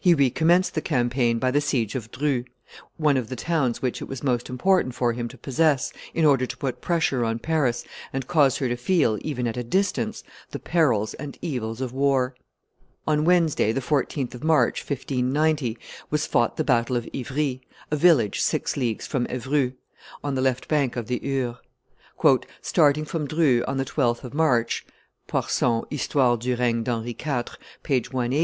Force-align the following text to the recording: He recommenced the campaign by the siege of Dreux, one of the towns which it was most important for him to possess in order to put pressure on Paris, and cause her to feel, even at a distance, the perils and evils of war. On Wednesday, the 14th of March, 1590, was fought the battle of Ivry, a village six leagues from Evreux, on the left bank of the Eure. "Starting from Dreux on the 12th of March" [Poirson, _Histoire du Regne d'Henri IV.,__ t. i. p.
He 0.00 0.14
recommenced 0.14 0.76
the 0.76 0.80
campaign 0.80 1.40
by 1.40 1.50
the 1.50 1.60
siege 1.60 1.96
of 1.96 2.12
Dreux, 2.12 2.44
one 2.96 3.16
of 3.16 3.28
the 3.28 3.34
towns 3.34 3.82
which 3.82 4.00
it 4.00 4.04
was 4.04 4.22
most 4.22 4.48
important 4.48 4.94
for 4.94 5.12
him 5.14 5.26
to 5.26 5.36
possess 5.36 5.92
in 6.14 6.24
order 6.24 6.46
to 6.46 6.56
put 6.56 6.80
pressure 6.80 7.24
on 7.24 7.40
Paris, 7.40 7.82
and 8.12 8.28
cause 8.28 8.58
her 8.58 8.68
to 8.68 8.76
feel, 8.76 9.18
even 9.22 9.48
at 9.48 9.56
a 9.56 9.64
distance, 9.64 10.22
the 10.52 10.60
perils 10.60 11.14
and 11.14 11.38
evils 11.42 11.80
of 11.80 11.92
war. 11.92 12.36
On 13.04 13.24
Wednesday, 13.24 13.72
the 13.72 13.80
14th 13.80 14.32
of 14.32 14.44
March, 14.44 14.78
1590, 14.80 15.76
was 16.08 16.24
fought 16.24 16.56
the 16.56 16.62
battle 16.62 16.94
of 16.94 17.08
Ivry, 17.12 17.60
a 17.90 17.96
village 17.96 18.38
six 18.40 18.76
leagues 18.76 19.08
from 19.08 19.26
Evreux, 19.28 19.72
on 20.22 20.36
the 20.36 20.40
left 20.40 20.68
bank 20.68 20.94
of 20.94 21.08
the 21.08 21.18
Eure. 21.18 21.58
"Starting 22.62 23.04
from 23.04 23.26
Dreux 23.26 23.64
on 23.66 23.78
the 23.78 23.84
12th 23.84 24.22
of 24.22 24.34
March" 24.34 24.86
[Poirson, 25.26 25.82
_Histoire 25.90 26.38
du 26.38 26.54
Regne 26.56 26.84
d'Henri 26.84 27.10
IV.,__ 27.10 27.56
t. 27.82 28.08
i. 28.16 28.28
p. 28.28 28.42